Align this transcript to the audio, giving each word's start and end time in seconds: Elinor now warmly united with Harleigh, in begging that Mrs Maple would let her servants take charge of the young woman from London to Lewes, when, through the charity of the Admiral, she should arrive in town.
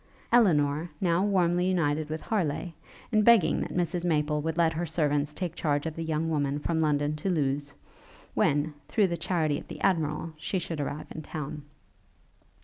Elinor 0.31 0.89
now 0.99 1.21
warmly 1.23 1.67
united 1.69 2.09
with 2.09 2.21
Harleigh, 2.21 2.73
in 3.11 3.21
begging 3.21 3.61
that 3.61 3.75
Mrs 3.77 4.03
Maple 4.03 4.41
would 4.41 4.57
let 4.57 4.73
her 4.73 4.85
servants 4.87 5.31
take 5.31 5.53
charge 5.53 5.85
of 5.85 5.95
the 5.95 6.03
young 6.03 6.27
woman 6.27 6.57
from 6.57 6.81
London 6.81 7.15
to 7.17 7.29
Lewes, 7.29 7.71
when, 8.33 8.73
through 8.87 9.05
the 9.05 9.15
charity 9.15 9.59
of 9.59 9.67
the 9.67 9.79
Admiral, 9.81 10.33
she 10.37 10.57
should 10.57 10.81
arrive 10.81 11.05
in 11.13 11.21
town. 11.21 11.61